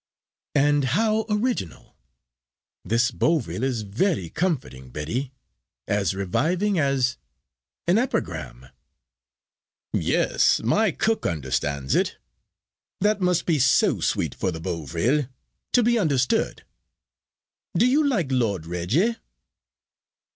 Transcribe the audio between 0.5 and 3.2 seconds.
"And how original. This